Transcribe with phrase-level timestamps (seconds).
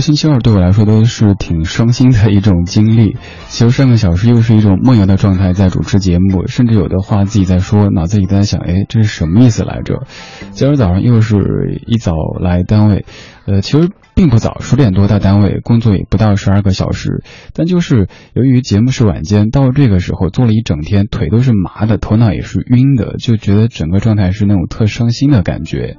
[0.00, 3.16] 星期二对我来说都是挺伤心的一种经历。
[3.48, 10.06] 其实上个小时又是一种梦游的状态，在主持节目，甚至有的话自己在说，脑子里在想，哎，这是什么意思来着？
[10.52, 13.04] 今儿早上又是一早来单位，
[13.46, 17.22] 呃，其实并不早，十点多到单位，工作也不到十二个小时，
[17.52, 25.96] 但就是由于节目是晚间，到这个时候做了一整天，腿都是麻的，头脑也是晕的，就觉得整个状态是那种特伤心的感觉。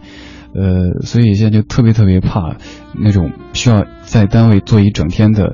[0.53, 2.57] 呃，所以现在就特别特别怕
[3.00, 5.53] 那种需要在单位做一整天的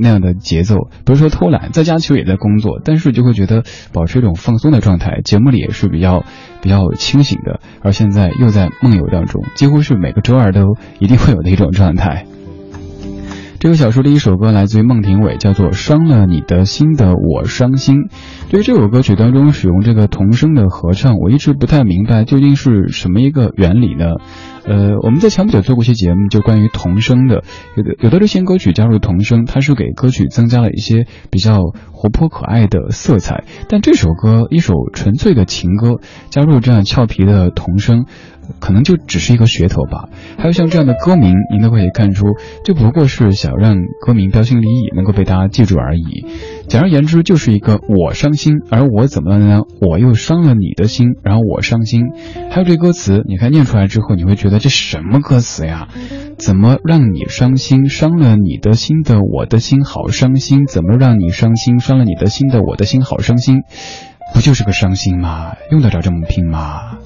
[0.00, 0.88] 那样的节奏。
[1.04, 5.20] 不是说偷懒，在家其实也在工作，但是就会觉得保持一种放松的状态。
[5.24, 6.24] 节目里也是比较
[6.60, 12.26] 比较清醒的，而现在又在梦游当中，几乎是每个周二都一定会有的一种状态。
[13.62, 17.94] 这个小说的一首歌来自于孟庭苇，叫做《伤了你的心的我伤心》。
[18.50, 24.16] 对于这首歌曲当中使用这个童声的合唱，我一直不太明白究竟是什么一个原理呢？
[24.64, 27.44] 呃，我们在前不久做过一些节目，就关于童声的，
[27.76, 31.60] 有的有的流行歌曲加入童声，它是给歌曲增加了一些比较
[31.92, 33.44] 活泼可爱的色彩。
[33.68, 36.00] 但这首歌一首纯粹的情歌，
[36.30, 38.06] 加入这样俏皮的童声。
[38.60, 40.08] 可能就只是一个噱头吧。
[40.38, 42.26] 还有像这样的歌名，您都可以看出，
[42.64, 46.26] 这不过是想让歌名标新立异，能够被大家记住而已。
[46.68, 49.60] 简而言之，就是一个我伤心，而我怎么了呢？
[49.80, 52.06] 我又伤了你的心，然后我伤心。
[52.50, 55.88] 还有这歌词，你看念出来之后，你会觉得这什么歌词呀？
[56.38, 57.88] 怎么让你伤心？
[57.88, 60.66] 伤了你的心的我的心好伤心。
[60.66, 61.78] 怎么让你伤心？
[61.78, 63.62] 伤了你的心的我的心好伤心。
[64.34, 65.52] 不就是个伤心吗？
[65.70, 66.98] 用得着这么拼吗？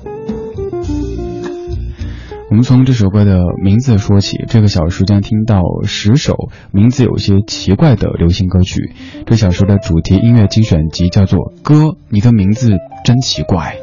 [2.57, 6.35] 我们从这首歌的名字说起，这个小时将听到十首
[6.73, 8.95] 名字有些奇怪的流行歌曲。
[9.27, 12.71] 这小时的主题音乐精选集叫做《歌，你的名字
[13.05, 13.77] 真奇怪》。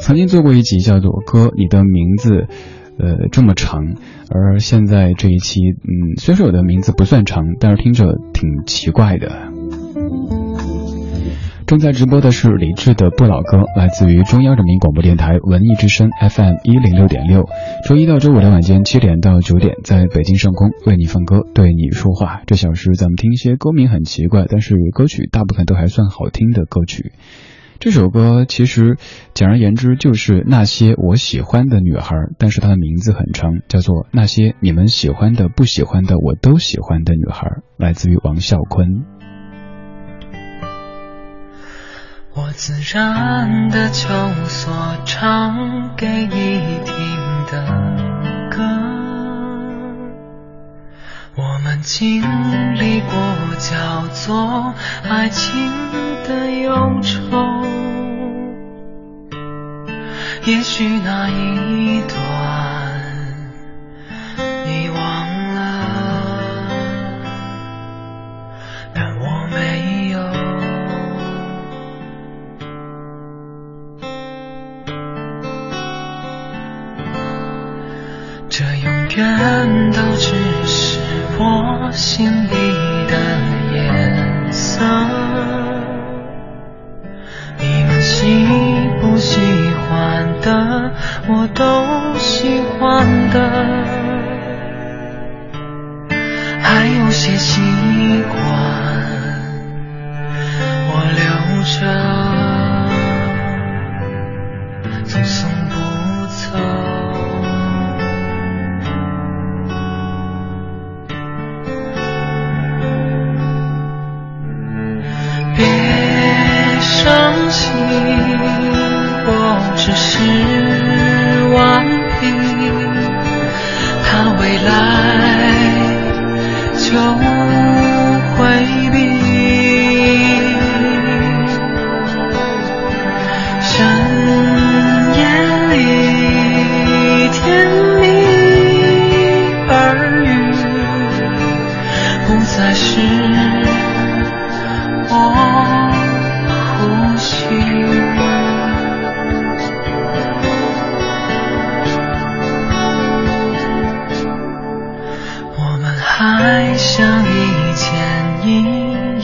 [0.00, 2.30] 曾经做过一集叫做《歌，你的名字》，
[2.98, 3.94] 呃，这么长。
[4.30, 9.28] 而现在这一期，嗯，虽说我的名字不算长，但是听着挺奇怪的。
[11.68, 17.44] 正在直播的是李志的不老歌，来自于中央人民广播电台文艺之声 FM 一零六点六。
[17.86, 22.40] 周一到周五的晚间七点到九点，在北京上空为你放歌，对你说话。
[22.46, 27.12] 这小时咱们听一些歌名很奇怪，但是歌曲大部分都还算好听的歌曲。
[27.80, 28.96] 这首歌其实
[29.34, 39.17] 简而言之就是那些我喜欢的女孩，但是它的名字很长，叫做那些你们喜欢的、不喜欢的，我都喜欢的女孩，来自于王啸坤。
[42.40, 44.06] 我自然的就
[44.46, 44.72] 所
[45.04, 46.94] 唱给你听
[47.50, 47.66] 的
[48.48, 48.62] 歌，
[51.34, 52.22] 我们经
[52.76, 53.10] 历过
[53.58, 54.72] 叫做
[55.10, 55.52] 爱情
[56.28, 57.18] 的忧愁，
[60.44, 62.16] 也许那一朵
[80.28, 80.34] 只
[80.66, 80.98] 是
[81.38, 82.50] 我心里
[83.08, 83.14] 的
[83.72, 84.84] 颜色，
[87.58, 88.26] 你们喜
[89.00, 89.40] 不喜
[89.88, 90.92] 欢的，
[91.28, 91.64] 我都
[92.18, 93.40] 喜欢的，
[96.62, 97.64] 还有些心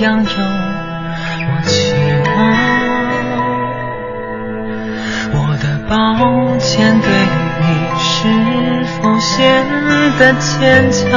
[0.04, 1.94] 一样有我期
[2.36, 2.38] 望？
[5.32, 5.94] 我的抱
[6.58, 7.08] 歉对
[7.62, 7.64] 你
[7.98, 8.04] 是
[9.00, 9.64] 否显
[10.18, 11.08] 得牵强？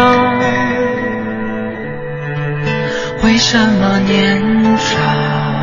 [3.23, 4.41] 为什么年
[4.77, 5.56] 少？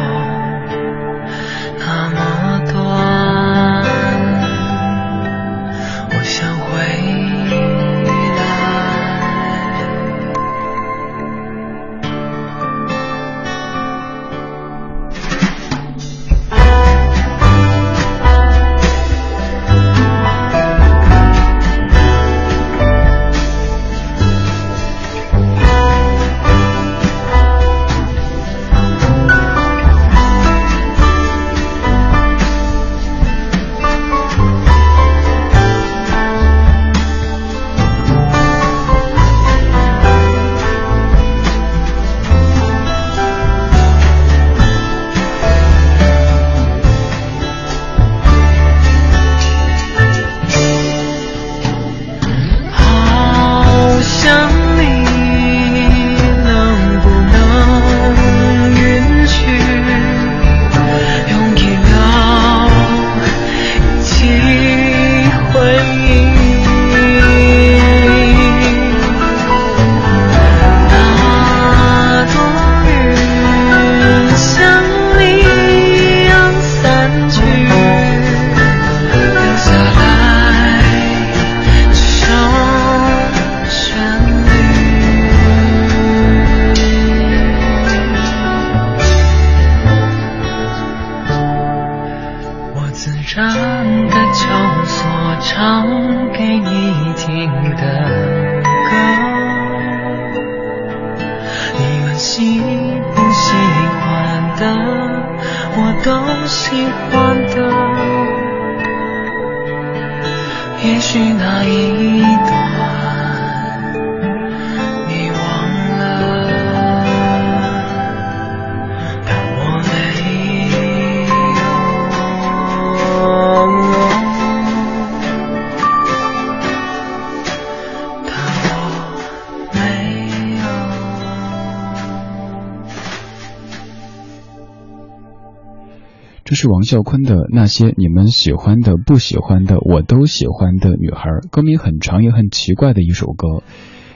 [136.65, 143.63] 是王啸坤的《那些你们喜欢的、不喜欢的、我都喜欢的女孩》，歌名很长也很奇怪的一首歌。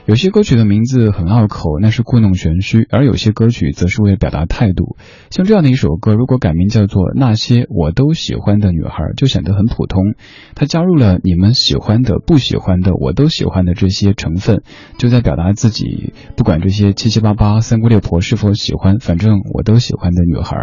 [0.09, 4.97] 有些歌曲的名字很拗口，那是故弄玄虚；而有些歌曲则是为了表达态度。
[5.29, 10.15] 像这样的一首歌，如果改名叫做《那些我都喜欢的女孩》，就显得很普通。
[10.55, 14.63] 它加入了你们喜欢的、不喜欢的、我都喜欢的这些成分，
[14.97, 20.57] 就在表达自己不管这些七七八八、三姑六婆是否喜欢，反正我都喜欢的女孩。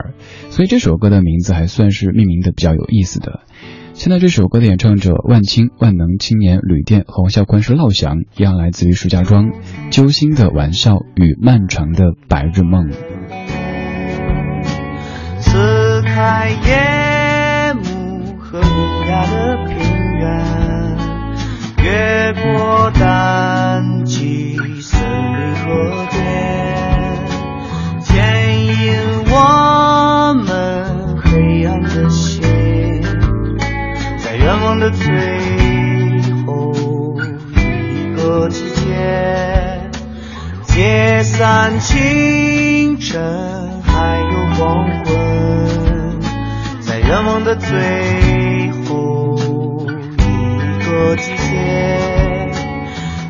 [0.50, 3.42] 所以这首歌的名字还算是命名的比较有意思的。
[3.98, 9.50] 现在这首歌的演唱者万青、万能青年旅店和王啸坤是老翔，一样来自于石家庄。
[9.90, 12.92] 揪心的玩笑与漫长的白日梦。
[15.40, 19.78] 撕开夜幕和无涯的平
[20.18, 20.44] 原，
[21.82, 26.20] 越过淡季森林和田，
[28.02, 28.92] 牵引
[29.32, 29.75] 我
[34.46, 35.08] 愿望的最
[36.46, 36.72] 后
[37.56, 39.90] 一个季节，
[40.62, 46.20] 解散清晨还有黄昏，
[46.80, 49.36] 在愿望的最后
[50.16, 50.20] 一
[50.84, 52.52] 个季节，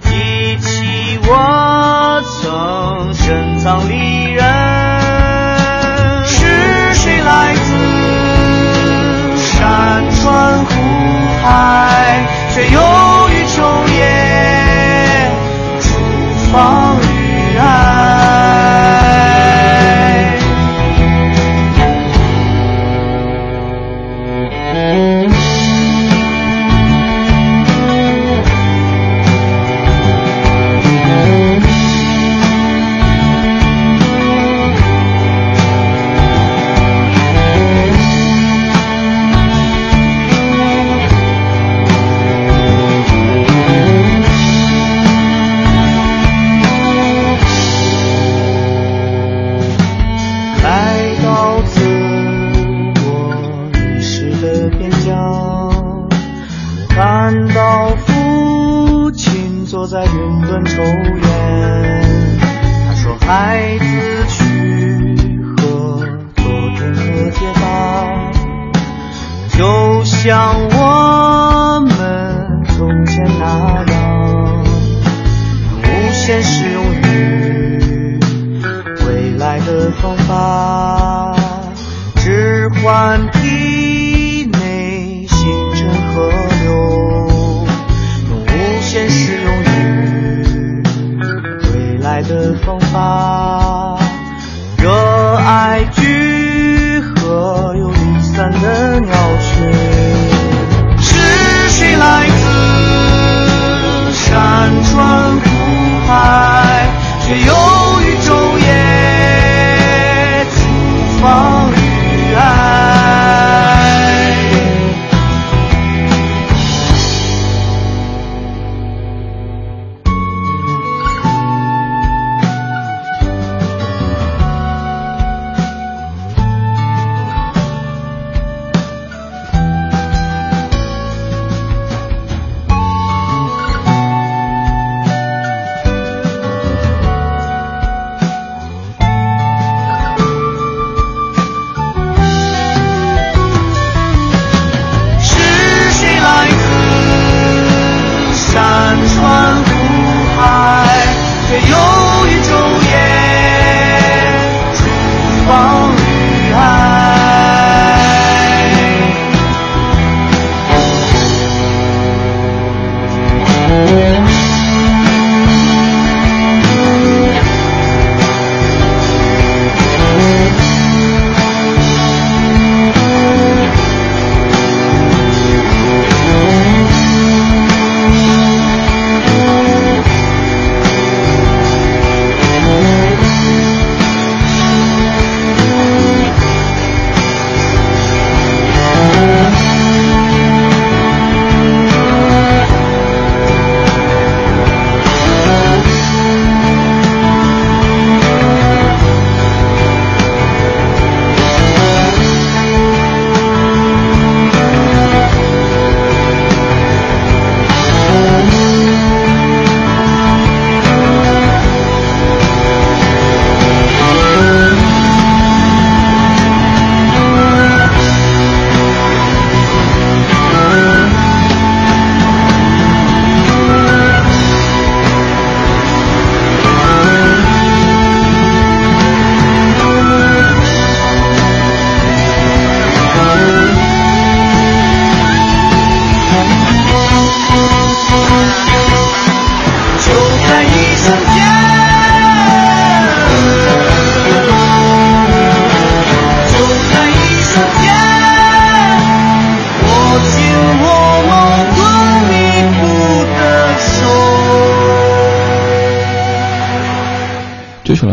[0.02, 3.94] 记起我曾深藏离
[4.34, 4.44] 人，
[6.26, 7.72] 是谁来自
[9.38, 10.66] 山川
[11.46, 12.80] 爱，却又
[13.30, 13.62] 于昼
[13.94, 15.30] 夜
[15.80, 15.86] 厨
[16.52, 16.85] 房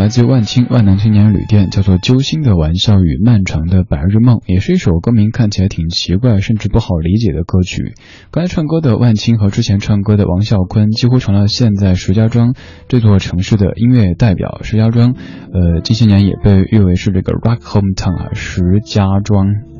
[0.04, 7.94] 来自万青万能青年旅店，叫做《揪心的玩笑与漫长的白日梦》，也是一首歌名看起来挺奇怪，甚至不好理解的歌曲。
[8.30, 12.54] 刚才唱歌的万青和之前唱歌的王啸坤，几乎成了现在石家庄
[12.86, 14.60] 这座城市的音乐代表。
[14.60, 15.14] 石家庄，
[15.54, 19.73] 呃，近些年也被誉为是这个 Rock Hometown 啊，石家庄。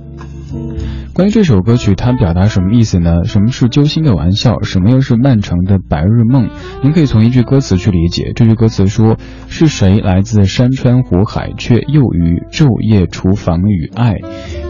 [1.15, 3.23] 关于这首歌曲，它表达什么意思呢？
[3.25, 4.63] 什么是揪心的玩笑？
[4.63, 6.49] 什么又是漫长的白日梦？
[6.83, 8.33] 您可以从一句歌词去理解。
[8.35, 9.17] 这句歌词说
[9.49, 14.17] ：“是谁来自山川湖海，却又于昼夜厨房与爱？”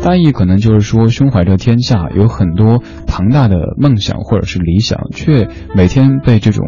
[0.04, 6.62] 大意可能就是说，胸怀着天下，有很多庞大的梦想或者是理想，却每天被这种。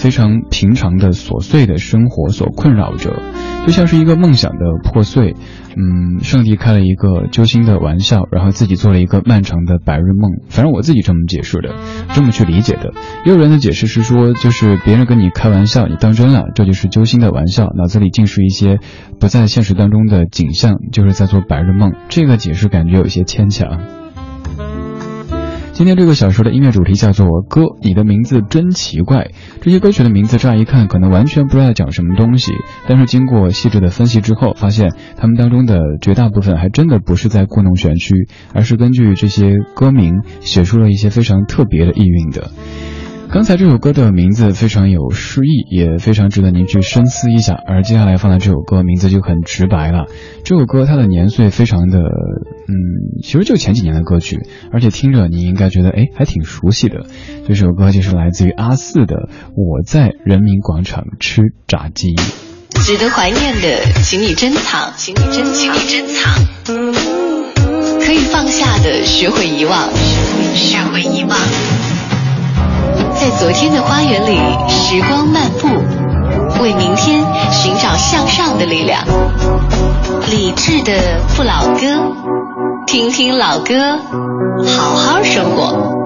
[0.00, 3.22] 非常平常的琐碎的生活所困扰着，
[3.66, 5.36] 就像是一个梦想的破碎。
[5.76, 10.40] 嗯，上帝开了一个揪心的玩笑，然后自己做了一个漫长的白日梦。
[10.48, 11.74] 反正我自己这么解释的，
[12.14, 12.94] 这么去理解的。
[13.26, 18.78] 也有人的解释是说，就是别人跟你开玩笑，你当真了，这就是揪心的玩笑，脑子里尽是一些
[19.20, 21.92] 不在现实当中的景象，就是在做白日梦。
[22.08, 23.99] 这个解释感觉有些牵强。
[25.80, 29.30] 今天这个小说的音乐主题叫做《歌》，你的名字真奇怪。
[29.62, 32.52] 这些歌曲的名字乍一看可能完全不知道讲什么东西，
[32.86, 42.50] 但是经过细致的分析之后，发现他们当中的绝大部分还真的不是在故弄玄虚，而是根据这些歌名写出了一些非常特别的意蕴的。
[43.30, 47.54] 刚才这首歌的名字非常有诗意，也非常值得您去深思一下。
[47.54, 50.06] 而接下来放的这首歌名字就很直白了。
[50.44, 52.00] 这首歌它的年岁非常的，
[52.70, 54.38] 嗯，其实就前几年的歌曲，
[54.72, 57.06] 而且听着你应该觉得哎还挺熟悉的。
[57.48, 59.16] 这首歌就是来自于阿四的
[59.56, 62.14] 《我在人民广场吃炸鸡》。
[62.84, 66.32] 值得怀念的，请你珍藏，请你珍藏，请你珍藏。
[68.00, 69.90] 可以放下的，学会遗忘，
[70.54, 71.36] 学会遗忘。
[73.14, 74.36] 在昨天的花园里，
[74.68, 75.68] 时光漫步，
[76.62, 77.20] 为明天
[77.52, 79.04] 寻找向上的力量。
[80.30, 82.14] 理智的不老歌，
[82.86, 83.98] 听听老歌，
[84.66, 85.98] 好好生活。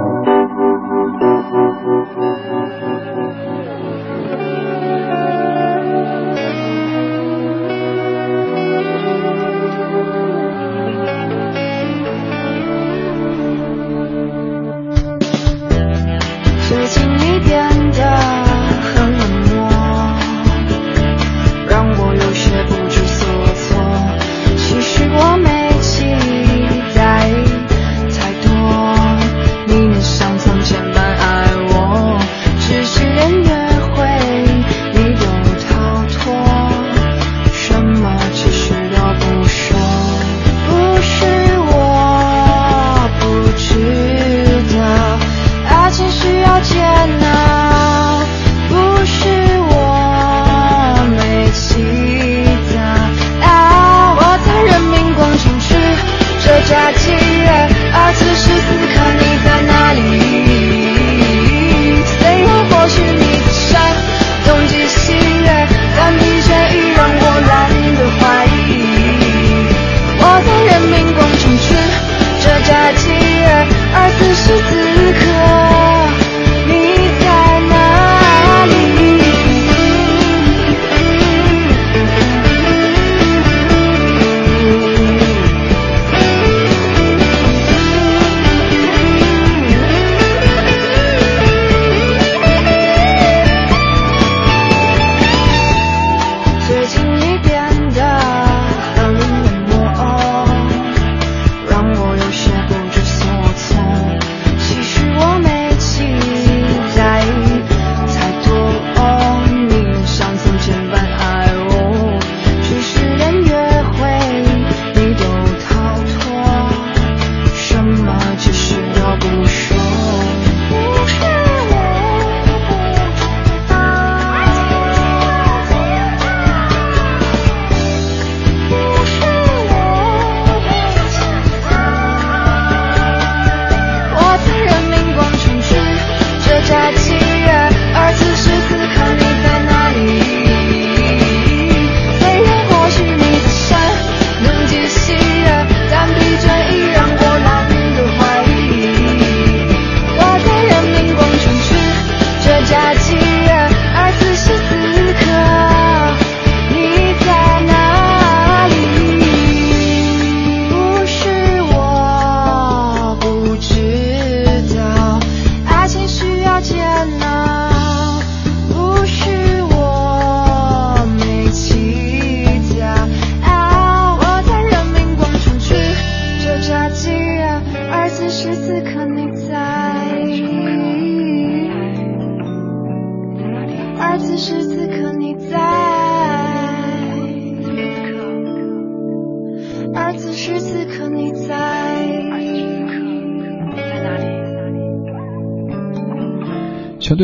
[16.66, 18.23] 我没期待太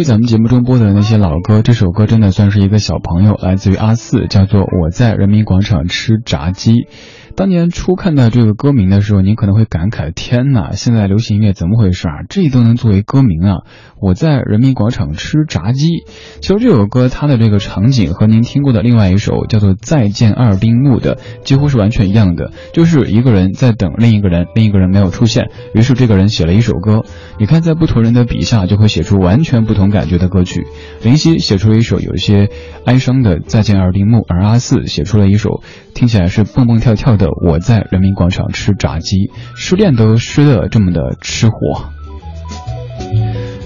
[0.00, 6.72] 对咱们节目中播的那些老歌，这首歌真的算是一个小朋友，来自于阿四，叫做《我在人民广场吃炸鸡》。
[7.40, 12.16] 当年初看到这个歌名的时候，您可能会感慨：天哪，现在流行音乐怎么回事啊？
[12.28, 13.56] 这都能作为歌名啊！
[13.98, 16.04] 我在人民广场吃炸鸡。
[16.42, 27.06] 其实这首歌它的这个场景和您听过的另外一首叫做《再见二丁目》的几乎是完全一样的，就是一个人在等另一个人，另一个人没有出现，于是这个人写了一首歌。
[27.38, 30.66] 你看，在不同人的笔下，就会写出完全不同感觉的歌曲。
[31.02, 32.50] 林夕写出了一首有一些
[32.84, 35.62] 哀伤的《再见二丁目》，而阿四写出了一首
[36.00, 37.28] 听起来是蹦蹦跳跳的。
[37.46, 41.90] 我在人民广场吃炸鸡，失恋都失的这么的吃火。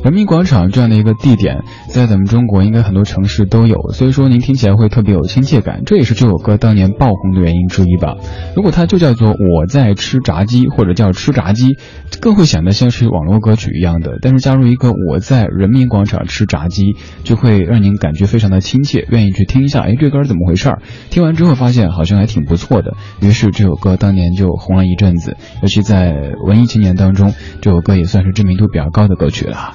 [0.04, 8.16] 人民广场这样的一个地点，在咱们中国应该很多城市都有，所以说您听起来会特别有亲切感，这也是这首歌当年爆红的原因之一吧。
[8.54, 11.78] 如果它就叫做我在吃炸鸡，或者叫吃炸鸡，
[12.20, 14.18] 更会显得像是网络歌曲一样的。
[14.20, 19.80] 但是加入一个我在人民广场吃炸鸡，就会让您感觉非常的亲切，愿意去听一下。
[19.80, 20.82] 哎，这歌怎么回事儿？
[21.08, 26.14] 听完之后发现好像还挺不错的，于是这首歌当年就红了一阵子，尤其在
[26.46, 29.72] 文艺青年当中，这首歌也算是知名度比较高的歌曲了。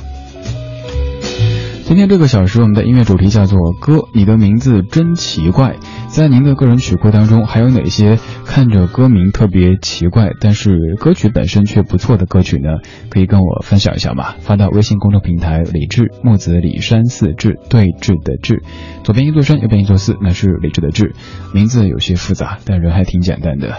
[1.89, 5.77] 今天这个小时，我们的音乐主题叫做“歌”，你的名字真奇怪。
[6.07, 12.77] 在您的个人曲库当中，还有哪些看着歌名特别奇怪，但是歌曲本身却不错的歌曲呢？
[13.09, 14.35] 可以跟我分享一下吗？
[14.39, 18.61] 发到微信公众平台“李志木子李山四志对峙的志”，
[19.03, 21.15] 左边一座山，右边一座寺，那是李志的志。
[21.55, 23.73] 名字有些复杂，但人还挺简单的。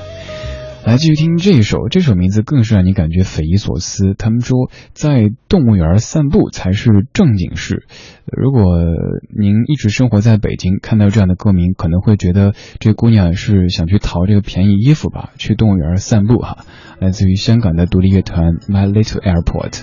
[0.86, 4.14] 来继续听这一首，这首名字更是让你感觉匪夷所思。
[4.18, 7.86] 他们说，在动物园散步才是正经事。
[8.26, 8.64] 如果
[9.38, 15.30] 您一直生活在北京，看到这样的歌名，可能会觉得这姑娘是想去淘这个便宜衣服吧？
[15.36, 16.64] 去动物园散步哈。
[16.98, 19.82] 来自于香港的独立乐团 My Little Airport。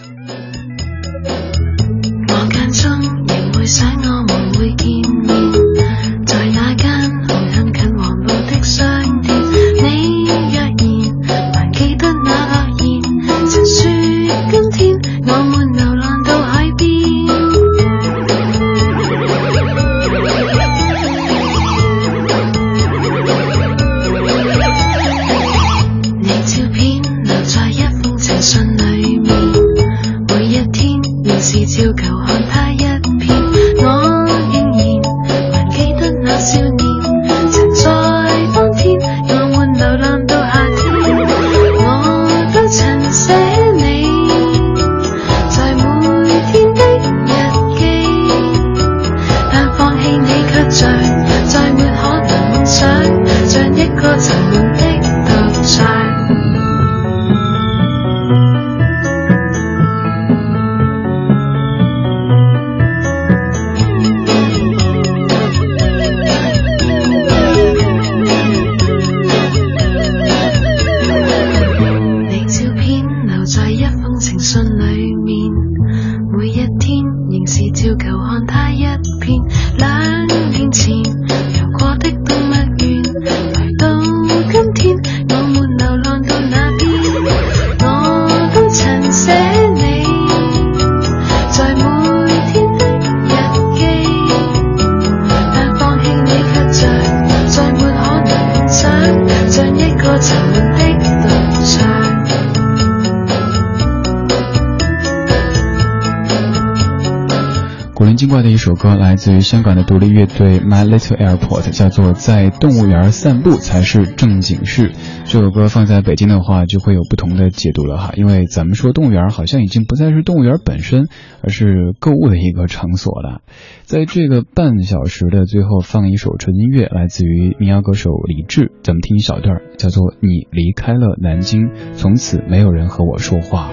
[108.27, 114.89] 精怪的一首歌，来自于香港的独立乐队 My Little Airport，叫做《在动物园散步才是正经事》。
[115.23, 121.07] 这首歌放在北京的话，就会有不同的解读了哈，因为咱们说动物园好像已经不再是动物园本身，
[121.41, 123.39] 而是购物的一个场所了。
[123.83, 133.71] 在这个半小时的最后，放一首纯音乐，来自于民谣歌手李志，咱们听一小段，叫做《你离开了南京，从此没有人和我说话》。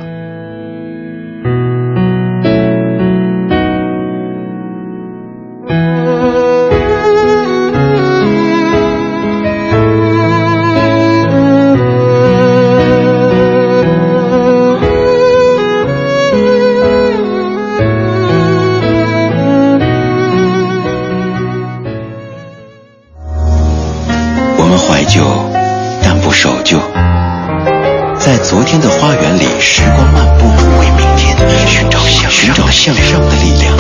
[28.54, 30.46] 昨天的花园里时光漫步
[30.78, 33.76] 为明天去寻找向上的力量。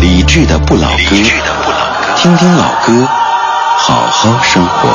[0.00, 1.16] 理智的不老歌
[2.16, 3.04] 听听老歌
[3.76, 4.88] 好好生活。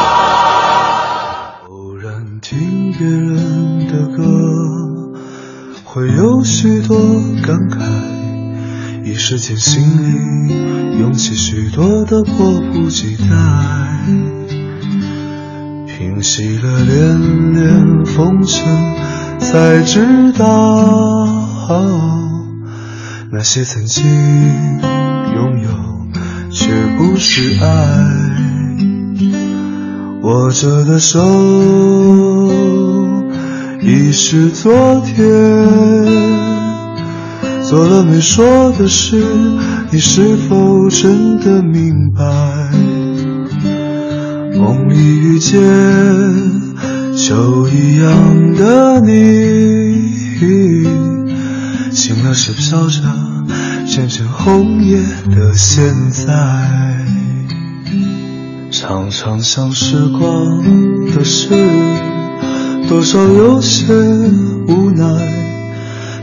[1.68, 4.24] 偶然听别人的歌
[5.84, 6.98] 会有许多
[7.46, 14.47] 感慨一时间心里涌起许多的迫不及待。
[15.98, 18.64] 平息了连连风尘，
[19.40, 21.28] 才知道
[23.32, 24.06] 那些曾经
[25.34, 25.70] 拥有，
[26.52, 27.68] 却不是爱。
[30.22, 31.20] 握着的手
[33.82, 35.26] 已是昨天，
[37.64, 39.26] 做了没说的事，
[39.90, 42.24] 你是否真的明白？
[44.58, 45.60] 梦里遇见
[47.16, 49.12] 秋一样的你，
[51.92, 53.02] 醒了是飘着
[53.88, 54.98] 阵阵红叶
[55.30, 57.06] 的现在。
[58.72, 61.50] 常常想时光的事，
[62.90, 63.94] 多少有些
[64.68, 65.06] 无奈。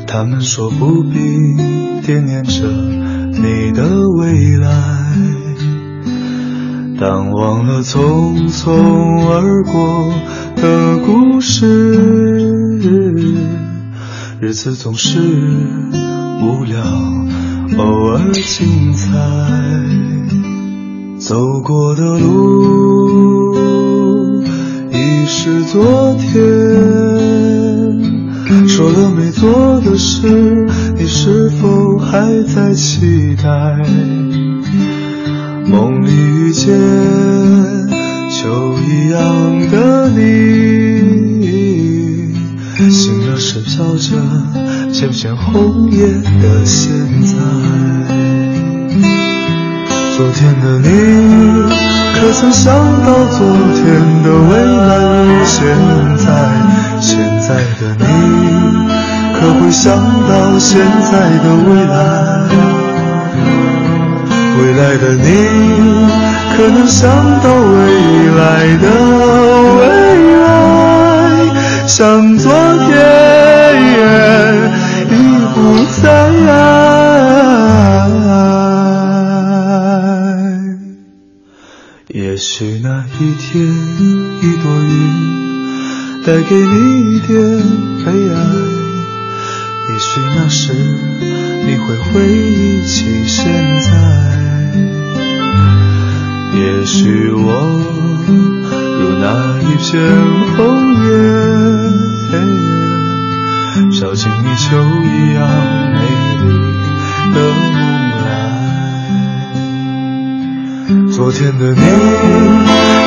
[0.07, 1.19] 他们说不必
[2.03, 2.69] 惦念着
[3.33, 4.71] 你的未来，
[6.99, 8.71] 但忘了匆匆
[9.29, 10.15] 而过
[10.57, 11.67] 的故事，
[14.41, 16.81] 日子总是无聊，
[17.79, 19.11] 偶尔精彩。
[21.19, 23.55] 走过的路
[24.93, 26.33] 已是昨天，
[28.69, 33.83] 说了没做的事，你是否还在期待？
[35.67, 36.73] 梦里遇见
[38.31, 39.21] 秋一样
[39.71, 40.21] 的你，
[42.91, 44.17] 醒了时飘着
[44.93, 46.07] 片片红叶
[46.43, 47.35] 的现在。
[50.17, 50.89] 昨天的你，
[52.15, 52.73] 可曾想
[53.05, 53.39] 到昨
[53.75, 53.83] 天
[54.23, 54.89] 的未来
[55.25, 55.67] 与现
[56.19, 56.27] 在？
[57.01, 57.49] 现在
[57.81, 58.05] 的你，
[59.35, 59.85] 可会想
[60.29, 61.95] 到现在的未来？
[64.57, 65.27] 未来的你，
[66.57, 67.03] 可能想
[67.43, 67.79] 到未
[68.39, 68.43] 来
[68.79, 68.85] 的
[69.79, 69.83] 未
[70.41, 70.45] 来？
[71.87, 72.53] 像昨
[72.87, 72.93] 天
[75.11, 75.13] 已
[75.55, 75.57] 不
[76.03, 76.03] 在。
[82.09, 82.89] 也许那
[83.19, 83.53] 一天，
[84.41, 84.93] 一朵云
[86.25, 86.75] 带给你
[87.17, 87.33] 一点
[88.05, 88.37] 悲哀。
[89.89, 90.63] 也许那时，
[91.67, 92.54] 你会回忆
[96.95, 97.51] 也许我
[99.01, 99.27] 如那
[99.59, 99.91] 一片
[100.55, 100.63] 红
[101.03, 101.05] 叶，
[103.91, 104.63] 飘进你秋
[105.03, 105.43] 一样
[105.93, 105.99] 美
[106.39, 106.47] 丽
[107.35, 107.37] 的
[110.95, 110.95] 梦。
[111.11, 111.83] 昨天的你，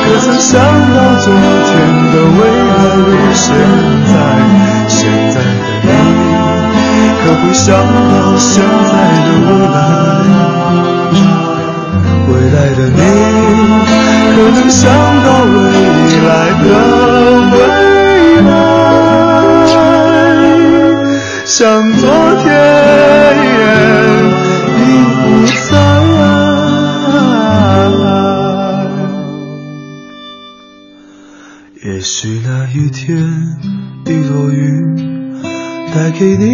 [0.04, 1.72] 可曾想到昨天
[2.12, 3.46] 的未来如现
[4.12, 4.12] 在？
[4.86, 4.98] 现
[5.30, 5.88] 在的你，
[7.24, 8.92] 可会想到现在
[9.24, 9.76] 的未来？
[12.30, 13.00] 未来的你，
[14.34, 14.80] 可能想
[15.24, 15.56] 到未
[16.26, 16.30] 来
[16.62, 16.66] 的
[17.52, 17.56] 未
[18.42, 18.48] 来？
[21.44, 21.56] 像
[21.92, 22.02] 昨
[22.42, 22.46] 天。
[31.84, 33.06] 也许那一天，
[34.04, 34.60] 一朵云
[35.92, 36.47] 带给你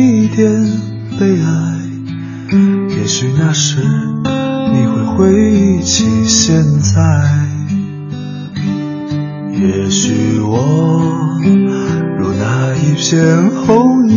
[13.15, 14.17] 片红叶，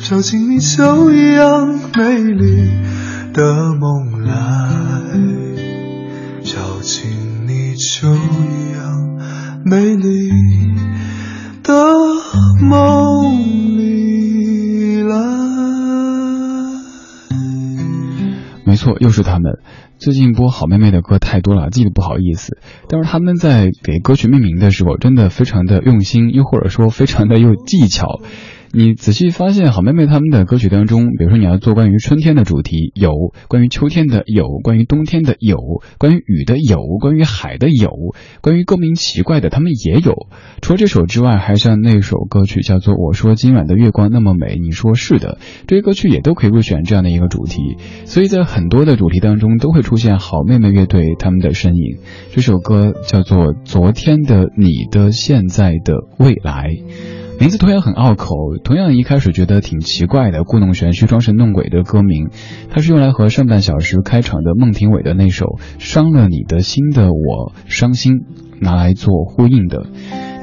[0.00, 2.70] 飘进你秋一样美丽
[3.34, 4.32] 的梦来，
[6.42, 7.28] 飘进。
[8.00, 9.18] 就一样
[9.64, 10.30] 美丽
[11.62, 11.72] 的
[12.60, 13.32] 梦
[13.78, 15.16] 里来。
[18.64, 19.60] 没错，又是他们。
[19.98, 22.56] 最近播好妹妹的歌太多了，记得不好意思。
[22.88, 28.20] 但是他们在给歌曲命名的时候，真的非常的用心，又或者说非常的有技巧。
[28.70, 33.10] 你仔细发现，好妹妹他们的歌曲当中，比如说你要做关于春天的主题，有；
[33.48, 35.56] 关于秋天的有；关于冬天的有；
[35.98, 37.88] 关于雨的有；关于海的有；
[38.42, 40.28] 关于歌名奇怪的他们也有。
[40.60, 47.76] 除了这首之外，还像那首歌曲叫做《我说今晚的月光那么美》，你说是的，这些歌曲也都可以入选这样的一个主题。
[48.04, 51.98] 所以在很多的主题当中都会出现好妹妹乐队他们的身影。
[52.32, 56.68] 这首歌叫做《昨天的你的现在的未来》。
[57.40, 62.30] 名字同样很拗口，同样一开始觉得挺奇怪的，故弄玄虚、装神弄鬼的歌名，
[62.68, 65.46] 它是用来和上半小时开场的孟庭苇的那首
[65.78, 68.14] 《伤了你的心的我伤心》
[68.60, 69.86] 拿来做呼应的。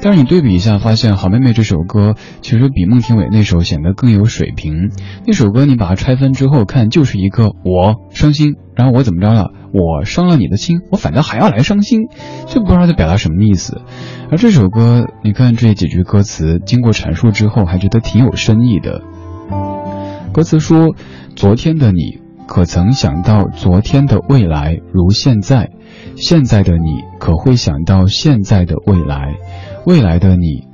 [0.06, 4.92] 但是你对比一下，发现《好妹妹》这首歌其实比孟庭苇那首显得更有水平。
[5.26, 9.50] 那首歌你把它拆分之后看，就是一个我伤心，然后我怎么着了？
[9.72, 12.02] 我伤了你的心，我反倒还要来伤心，
[12.46, 13.80] 就不知道在表达什么意思。
[14.30, 19.02] 而这首歌，你看这几句歌词，经过阐述之后，还觉得挺有深意的。
[20.32, 20.94] 歌词说
[21.34, 25.70] ：“昨天的你，可曾想到昨天的未来如现在？
[26.14, 29.34] 现在的你，可会想到现在的未来？
[29.86, 30.66] 未来的你，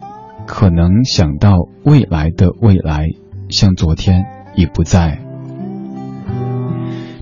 [0.47, 3.09] 可能想到未来的未来，
[3.51, 4.25] 像昨天
[4.57, 5.19] 已不在。”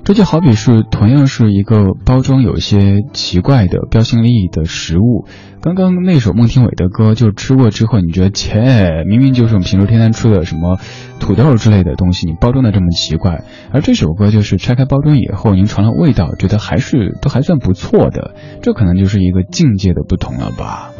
[0.04, 5.26] 这就好比是同样是一个包装有些奇怪的标新立异的食物。
[5.60, 10.78] 刚刚那首孟庭苇的歌，就吃过之后，你觉得切，明明就是我们平时天天吃的什么
[11.18, 13.42] 土豆之类的东西，你包装的这么奇怪。
[13.72, 18.34] 而这首歌就是拆开包装以后，您尝了味道，觉得还是都还算不错的。
[18.62, 20.92] 这可能就是一个境界的不同了吧。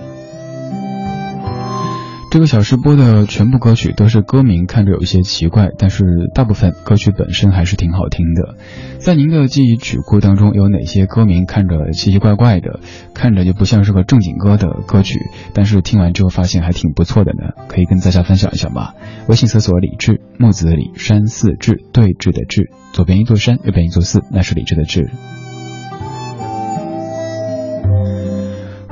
[2.30, 8.54] 这个小时播的全部歌曲都是歌名看着有一些奇怪，但是大部分歌曲本身还是挺好听的。
[8.98, 12.78] 在您的记忆曲库当中，有哪些歌名看着奇奇怪怪的，
[13.14, 15.18] 看着就不像是个正经歌的歌曲，
[15.54, 17.64] 但是听完之后发现还挺不错的呢？
[17.66, 18.94] 可以跟大家分享一下吗？
[19.28, 25.10] 微信搜索李志，木子李山寺志，对峙的志，左边一座山，右边一座寺，那是李志的志。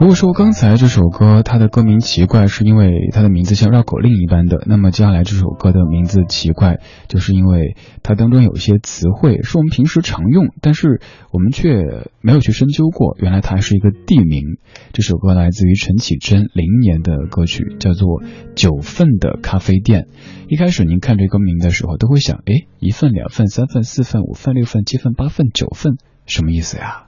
[0.00, 11.00] 如果说刚才这首歌它的歌名奇怪，是因为它的名字像绕口令一般的，那么接下来这首歌的名字奇怪，就是因为它当中有一些词汇是我们平时常用，但是
[11.32, 14.58] 我们却没有去深究过，原来它还是一个地名。
[14.92, 18.22] 这首歌来自于陈绮贞零年的歌曲，叫做
[18.54, 20.02] 《九份的咖啡店》。
[20.46, 27.07] 一开始您看这歌名的时候，都会想，哎，一份、两份、三份、四份、五份、六份、七份、八份、九份，什么意思呀？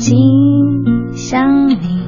[0.00, 1.99] 静，想你。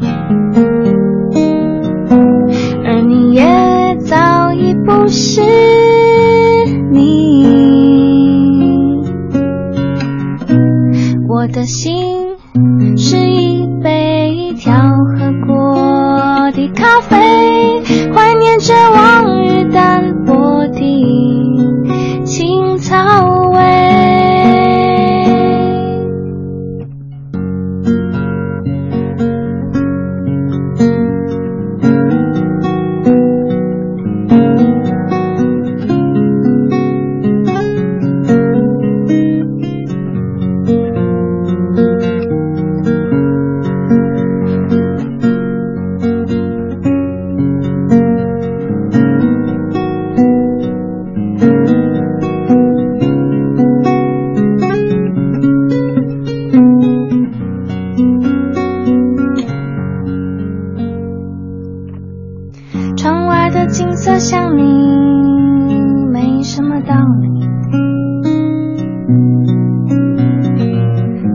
[64.50, 65.74] 你
[66.10, 67.28] 没什么道理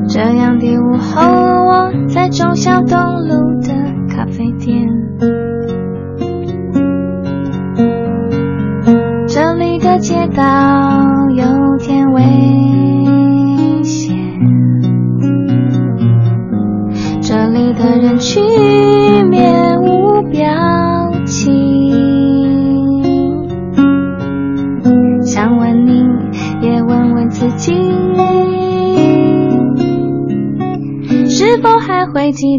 [0.08, 1.22] 这样的午后
[1.66, 2.98] 我在中小东
[3.28, 3.74] 路的
[4.10, 4.88] 咖啡店。
[9.28, 10.44] 这里的街道
[11.36, 14.16] 有点危险。
[17.22, 18.44] 这里的人群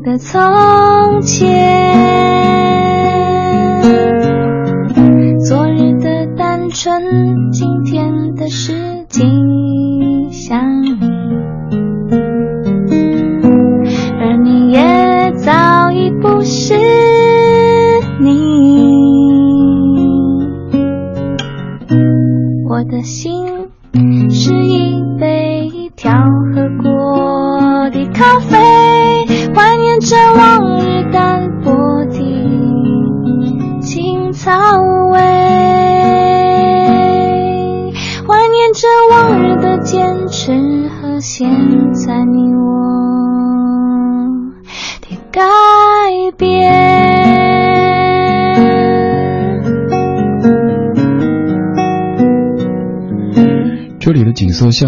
[0.09, 0.58] 的草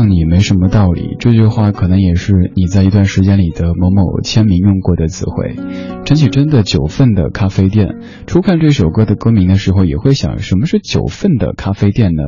[0.00, 5.56] 像你没什么道理，这句话可能也是你在一段时间里的某某签名用过的词汇。
[6.06, 7.96] 陈绮贞的九份的咖啡店，
[8.26, 12.22] 初看这首歌的歌名的时候，也会想什么是九份的咖啡店呢？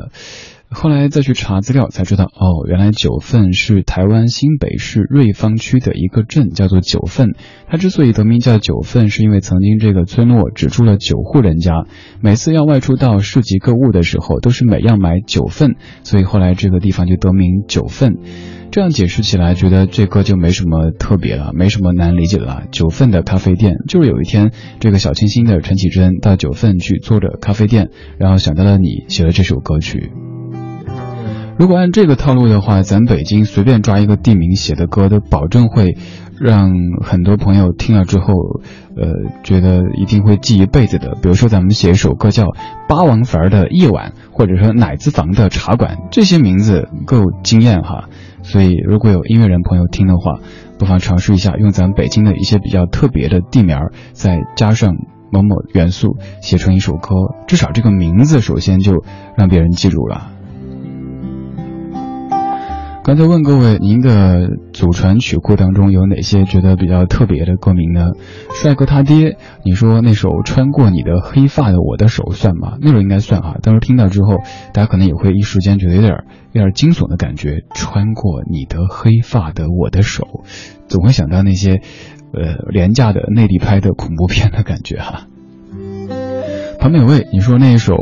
[0.72, 7.34] 后来再去查资料才知道，哦，原来九份是台湾新北市瑞芳区的一个镇，叫做九份。
[7.68, 11.84] 它之所以得名叫九份，是因为曾经这个村落只住了九户人家，
[12.20, 18.16] 每次要外出到市集购物的时候，都是每样买九份，所以后来这个地方就得名九份。
[18.70, 22.62] 这样解释起来，觉得这歌就没什么特别了，没什么难理解的了。
[22.72, 24.50] 九份的咖啡店，就是有一天，
[24.80, 30.10] 这个小清新的陈绮贞到九份去做着咖啡店，然后想到了你，写了这首歌曲。
[31.58, 35.96] 如果按这个套路的话，咱北京随便抓一个地名写的歌，都保证会
[36.40, 36.72] 让
[37.02, 38.32] 很多朋友听了之后，
[38.96, 39.06] 呃，
[39.44, 41.16] 觉得一定会记一辈子的。
[41.22, 42.44] 比如说，咱们写一首歌叫
[42.88, 48.08] 《八王坟的夜晚》，或者说奶子房的茶馆，这些名字够惊艳哈。
[48.42, 50.40] 所以，如果有音乐人朋友听的话，
[50.78, 53.76] 不妨尝试一下用咱北京的一些比较特别的地名，
[54.12, 54.94] 再加上
[55.30, 57.14] 某某元素，写成一首歌。
[57.46, 59.04] 至少这个名字首先就
[59.36, 60.31] 让别人记住了。
[63.04, 68.12] 刚才问各位，您的祖传曲库当中有哪些觉得比较特别的歌名呢？
[68.54, 72.78] 帅哥他爹，你说那首《穿过你的黑发的我的手》算吗？
[72.80, 73.56] 那首应该算哈。
[73.60, 74.38] 当时听到之后，
[74.72, 76.12] 大家可能也会一时间觉得有点
[76.52, 77.64] 有点惊悚的感觉。
[77.74, 80.44] 穿过你的黑发的我的手，
[80.86, 81.80] 总会想到那些
[82.32, 85.26] 呃廉价的内地拍的恐怖片的感觉哈。
[86.78, 87.96] 庞美卫，你说那一首。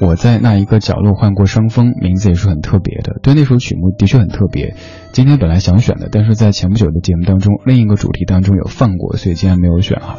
[0.00, 3.18] 我在那一个角落换过伤风，名字也是很特别的。
[3.20, 4.74] 对，那首曲目的确很特别。
[5.12, 10.18] 今天本来想选的，但是在前不久的节目当中，另一个主题当中有放过，所以今天没有选哈。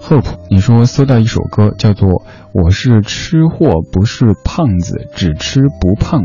[0.00, 2.08] Hope，你说搜到一首歌叫做
[2.52, 6.24] 《我是吃货不是胖子，只吃不胖》。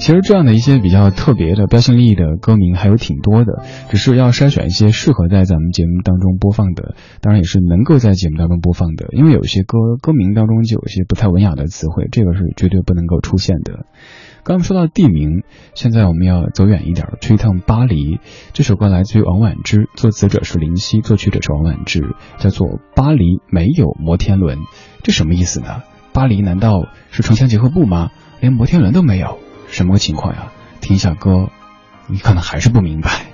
[0.00, 9.08] 其实这样的一些比较特别的标新立异的歌名还有挺多的，只是要筛选一些适合在咱们节目当中播放的，当然也是能够在节目当中播放的。
[9.12, 13.84] 因为有些歌歌名当中就有些不太文雅的词汇，这个是绝对不能够出现的。
[14.42, 15.42] 刚刚说到地名，
[15.74, 18.20] 现在我们要走远一点，去一趟巴黎。
[18.54, 24.58] 这首歌来自于王婉之，作词者是林夕，作曲者是王婉之，叫做《巴黎没有摩天轮》，
[25.02, 25.82] 这什么意思呢？
[26.14, 28.10] 巴黎难道是城乡结合部吗？
[28.40, 29.38] 连摩天轮都没有？
[29.70, 30.52] 什么情况呀？
[30.80, 31.48] 听一下歌，
[32.06, 33.26] 你可能还是不明白。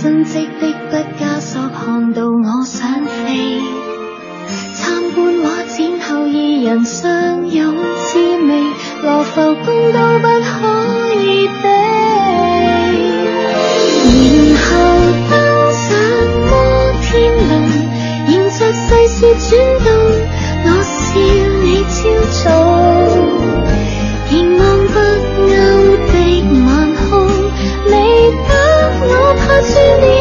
[0.00, 3.60] 真迹的不加索看到我想飞。
[4.74, 7.74] 参观画展后，二人相拥
[8.06, 8.48] 滋味，
[9.02, 10.56] 罗浮宫都不可
[11.14, 11.62] 以比。
[14.04, 14.14] 然
[14.62, 14.70] 后
[15.28, 15.32] 登
[15.74, 15.86] 上
[16.48, 16.50] 摩
[17.02, 17.08] 天
[17.48, 17.50] 轮，
[18.28, 19.50] 沿着细雪转
[29.80, 30.17] 我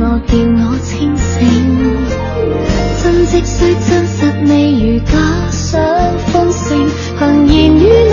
[0.00, 1.42] 我叫我清醒
[3.02, 6.88] 真迹虽真实未如假想风声
[7.18, 8.07] 行言于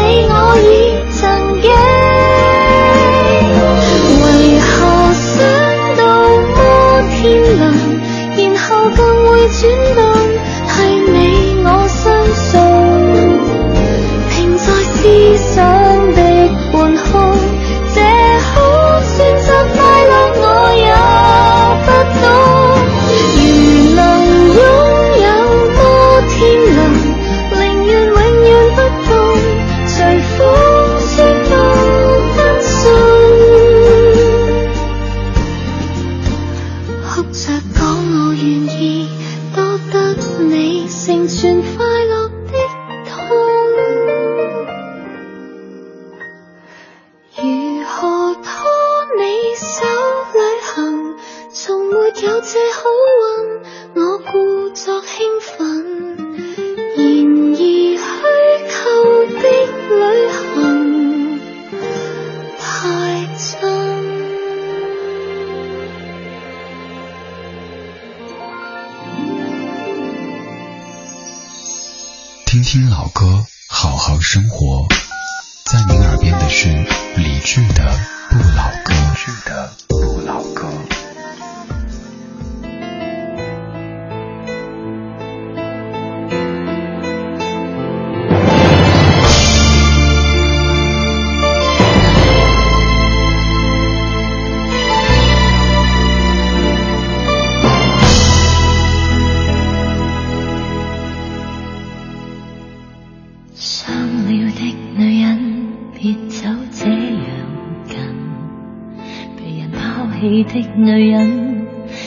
[110.86, 111.66] 女人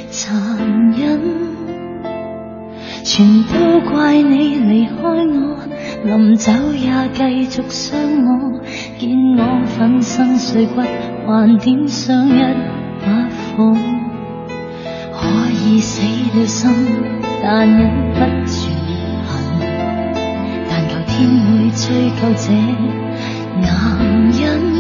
[0.09, 0.57] 残
[0.93, 1.20] 忍。
[3.03, 5.59] 全都怪你离开我
[6.05, 8.61] 临走也继续伤我
[8.97, 10.81] 见我粉身碎骨
[11.26, 12.41] 还点上一
[13.01, 13.74] 把火
[15.12, 15.26] 可
[15.66, 16.03] 以死
[16.39, 16.70] 了心
[17.43, 18.68] 但忍不住
[19.26, 19.59] 恨。
[20.70, 22.53] 但求天会追究这
[23.61, 24.79] 男人。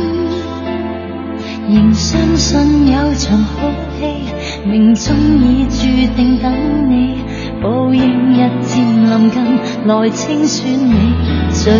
[1.70, 3.87] 仍相信有场哭。
[4.64, 6.52] 命中已注定等
[6.88, 7.18] 你，
[7.62, 11.14] 报应日渐临近，来清算你
[11.50, 11.72] 罪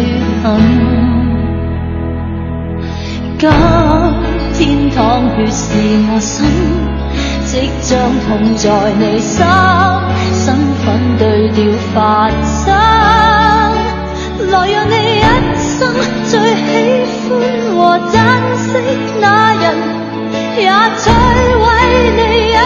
[0.43, 0.47] 行。
[3.39, 3.49] 今
[4.67, 4.97] 天淌
[5.37, 5.63] 血是
[6.11, 6.45] 我心，
[7.45, 7.97] 即将
[8.27, 8.67] 痛在
[8.99, 9.47] 你心，
[10.33, 10.87] 身份
[11.19, 11.57] 对调
[11.95, 11.97] 发
[12.43, 12.75] 生。
[14.51, 15.23] 来让你一
[15.57, 15.69] 生
[16.27, 16.69] 最喜
[17.29, 17.31] 欢
[17.77, 17.77] 和
[18.11, 18.17] 珍
[18.57, 18.67] 惜
[19.21, 19.65] 那人，
[20.57, 21.58] 也摧毁你
[22.17, 22.57] 你一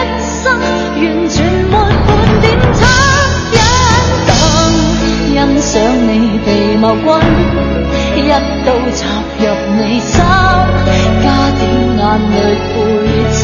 [0.43, 1.75] 生，完全没
[2.07, 2.09] 半
[2.41, 2.81] 点恻
[3.53, 3.55] 隐。
[4.27, 4.31] 等
[5.33, 5.71] 欣赏
[6.07, 6.09] 你
[6.45, 6.47] 被
[6.77, 7.05] 謀君。
[8.15, 8.29] 一
[8.65, 9.01] 刀插
[9.39, 9.43] 入
[9.75, 10.13] 你心，
[11.23, 11.25] 加
[11.57, 11.61] 点
[11.97, 12.01] 眼
[12.31, 12.35] 泪
[12.69, 12.71] 陪
[13.33, 13.41] 衬，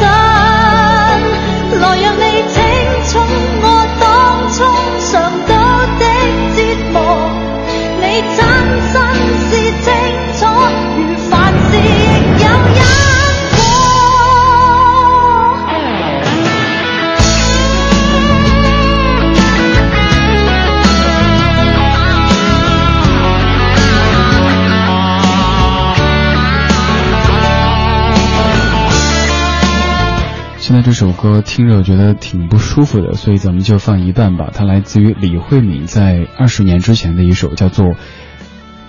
[30.69, 34.51] 现在这首歌听着我觉得挺不舒服的，所以咱们就放一半吧。
[34.53, 37.95] 它来自于李慧敏在二十年之前的一首叫做，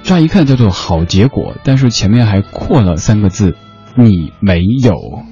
[0.03, 3.57] 乍一看叫做好结果，但是前面还扩了三个字，
[3.97, 5.22] 你没有。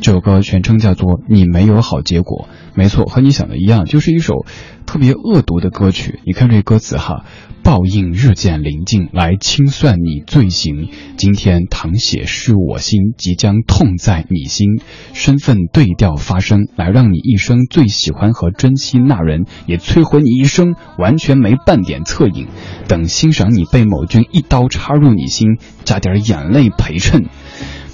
[0.00, 2.48] 这首歌全称叫做你没有好结果。
[2.74, 4.44] 没错，和你想的一样，就是一首
[4.84, 6.20] 特别恶毒的歌曲。
[6.26, 7.24] 你看这歌词哈，
[7.62, 10.90] 报应日渐临近，来清算你罪行。
[11.16, 14.78] 今天淌血是我心，即将痛在你心。
[15.14, 22.46] 身份对调发生，来让你一生最喜欢和珍惜那人，也摧毁你一生，完全没半点恻隐。
[22.86, 27.24] 等欣赏你被某君一刀插入你心，加点眼泪陪衬。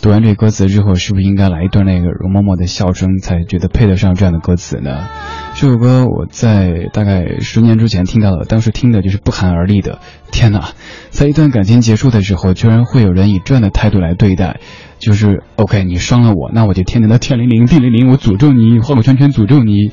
[0.02, 5.06] 读完这歌词之后，是不是应该来一段那个容嬷嬷的笑声，才觉得配得上这样的歌词呢？
[5.54, 10.00] 这首歌我在大概十年之前听到的，当时听的就是不寒而栗的。
[10.32, 10.70] 天哪，
[11.10, 14.58] 在一段感情结束的时候，居然会有人以这样的态度来对待，
[14.98, 19.92] 就是 OK，你伤了我，那我就天天的天灵灵地灵灵，我诅咒你，画个圈圈诅咒你。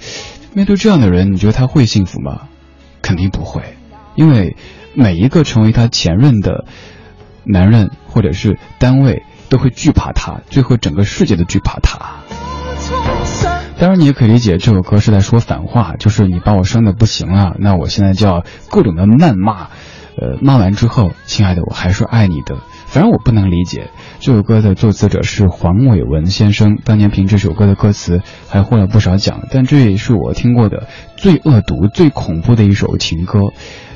[0.56, 2.48] 面对这样的人，你觉得他会幸福吗？
[3.04, 3.62] 肯定不会，
[4.16, 4.56] 因为
[4.96, 6.66] 每一个成为他前任的
[7.44, 9.22] 男人或者是单位。
[9.50, 12.24] 都会惧怕他，最后整个世界都惧怕他。
[13.78, 19.70] 当然，你也可以理解这首歌是在说反话，就是你把我伤的不行了，那我现在就要各种的谩骂，
[20.18, 22.58] 呃，骂完之后，亲爱的，我还是爱你的。
[22.90, 33.54] 反正我不能理解这首歌的作词者是黄伟文先生，当年凭这首歌的歌词还获了不少奖，但这也是我听过的最恶毒、最恐怖的一首情歌。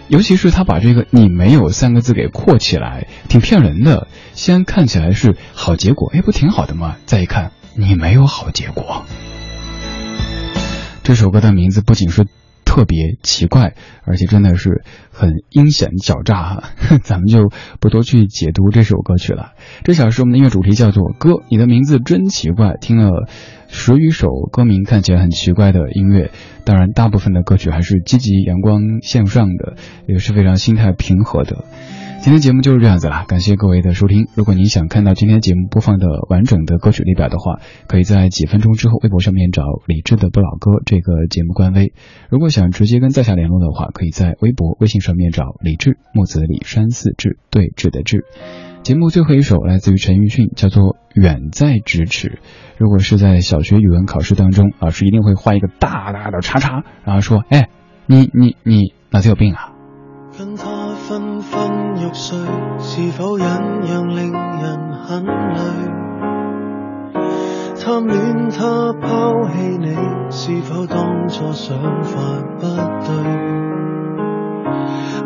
[0.10, 4.08] 尤其是他把这个“你没有”三个字给括起来，挺骗人的。
[4.34, 6.98] 先看起来是好结果，哎，不挺好的吗？
[7.06, 9.06] 再一看，你没有好结果。
[11.02, 12.28] 这首歌的名字不仅是
[12.74, 16.64] 特别奇怪，而且真的是很阴险狡诈哈。
[17.06, 19.52] 咱们就不多去解读这首歌曲了。
[19.84, 22.74] 这小时我们的音乐主题叫做“歌”，你的名字真奇怪。
[22.82, 23.30] 听了。
[23.76, 26.30] 十余首歌名看起来很奇怪的音乐，
[26.64, 29.76] 当然大部分的歌曲还是积极、阳光、向上的，
[30.08, 31.66] 也是非常心态平和的。
[32.24, 34.30] 今天节目就是这样子了，感谢各位的收听。
[34.34, 37.60] 如果您想看到今天节目播放的完整的歌曲列表的话，
[37.90, 41.92] 可以在几分钟之后微博上面找李志的不老歌这个节目官微。
[42.30, 48.24] 如果想直接跟在下联络的话，可以在微博、微信上面找李志木子李山四志对峙的志。
[48.84, 52.30] 节目最后一首来自于陈奕迅，叫做《远在咫尺》。
[52.78, 57.68] 如果是在小学语文考试当中，老师一定会画一个大大的叉叉，然后说：“哎，
[58.06, 59.72] 你你你脑子有病啊！”
[62.04, 62.38] 欲睡，
[62.80, 63.48] 是否忍
[63.88, 65.62] 让令人很累？
[67.82, 69.96] 贪恋他抛弃你，
[70.30, 72.20] 是否当初想法
[72.60, 72.66] 不
[73.06, 73.16] 对？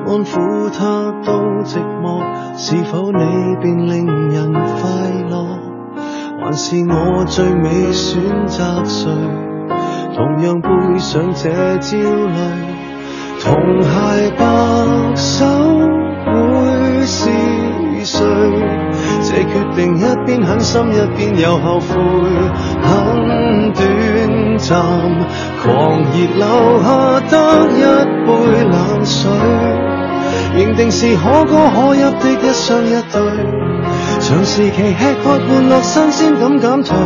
[0.06, 2.22] 安抚他都寂寞，
[2.56, 4.90] 是否你便令人快
[5.30, 5.36] 乐？
[6.40, 9.10] 还是我最美选择谁？
[10.16, 12.38] 同样背上这焦虑，
[13.42, 13.52] 同
[13.82, 15.46] 偕白手
[18.00, 18.26] 是谁？
[19.24, 21.88] 这决定一边狠心一边又后悔，
[22.82, 24.80] 很短暂，
[25.62, 26.44] 狂热留
[26.82, 26.88] 下
[27.30, 27.34] 得
[27.76, 27.78] 一
[28.26, 28.28] 杯
[28.64, 29.30] 冷水。
[30.56, 33.16] 认定是可歌可泣的一双一对，
[34.20, 36.98] 长时期吃喝玩乐新鲜感减退，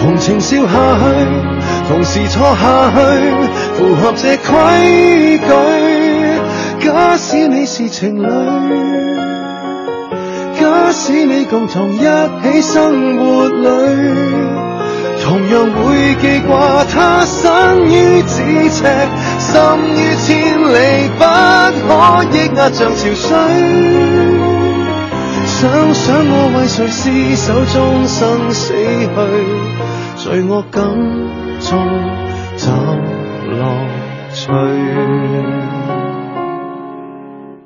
[0.00, 1.04] 同情笑下去，
[1.88, 2.96] 同时错下去，
[3.74, 5.83] 符合这规矩。
[6.84, 8.28] 假使你是情侣，
[10.60, 13.66] 假使你共同一起生活里。
[15.22, 18.84] 同样会记挂他身于咫尺，
[19.38, 19.54] 心
[19.96, 20.28] 于千
[20.60, 21.24] 里，不
[21.88, 21.88] 可
[22.32, 23.24] 抑压像潮水。
[25.46, 29.08] 想想我为谁厮守终生死去，
[30.16, 30.84] 罪恶感
[31.60, 31.70] 中
[32.58, 32.68] 找
[33.48, 33.58] 乐
[34.34, 35.63] 趣。